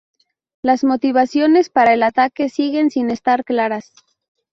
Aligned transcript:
Las 0.63 0.83
motivaciones 0.83 1.69
para 1.69 1.93
el 1.93 2.01
ataque 2.01 2.49
siguen 2.49 2.89
sin 2.89 3.11
estar 3.11 3.45
claras. 3.45 3.93